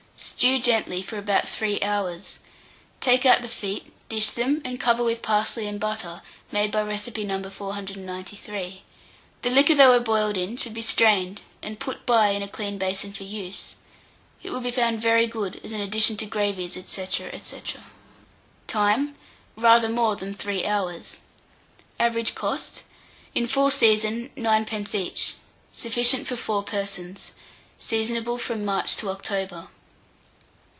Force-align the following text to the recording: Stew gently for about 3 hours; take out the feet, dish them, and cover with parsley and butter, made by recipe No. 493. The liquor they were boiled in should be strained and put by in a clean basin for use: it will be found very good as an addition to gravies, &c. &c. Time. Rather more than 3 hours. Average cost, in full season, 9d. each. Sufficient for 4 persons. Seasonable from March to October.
Stew 0.23 0.59
gently 0.59 1.01
for 1.01 1.17
about 1.17 1.47
3 1.47 1.81
hours; 1.81 2.37
take 2.99 3.25
out 3.25 3.41
the 3.41 3.47
feet, 3.47 3.91
dish 4.07 4.29
them, 4.29 4.61
and 4.63 4.79
cover 4.79 5.03
with 5.03 5.23
parsley 5.23 5.65
and 5.65 5.79
butter, 5.79 6.21
made 6.51 6.71
by 6.71 6.83
recipe 6.83 7.23
No. 7.23 7.41
493. 7.41 8.83
The 9.41 9.49
liquor 9.49 9.73
they 9.73 9.87
were 9.87 9.99
boiled 9.99 10.37
in 10.37 10.57
should 10.57 10.75
be 10.75 10.83
strained 10.83 11.41
and 11.63 11.79
put 11.79 12.05
by 12.05 12.29
in 12.29 12.43
a 12.43 12.47
clean 12.47 12.77
basin 12.77 13.13
for 13.13 13.23
use: 13.23 13.75
it 14.43 14.51
will 14.51 14.61
be 14.61 14.69
found 14.69 15.01
very 15.01 15.25
good 15.25 15.59
as 15.63 15.71
an 15.71 15.81
addition 15.81 16.17
to 16.17 16.27
gravies, 16.27 16.73
&c. 16.85 17.03
&c. 17.07 17.61
Time. 18.67 19.15
Rather 19.55 19.89
more 19.89 20.15
than 20.15 20.35
3 20.35 20.67
hours. 20.67 21.17
Average 21.99 22.35
cost, 22.35 22.83
in 23.33 23.47
full 23.47 23.71
season, 23.71 24.29
9d. 24.37 24.93
each. 24.93 25.33
Sufficient 25.73 26.27
for 26.27 26.35
4 26.35 26.61
persons. 26.61 27.31
Seasonable 27.79 28.37
from 28.37 28.63
March 28.63 28.95
to 28.97 29.09
October. 29.09 29.69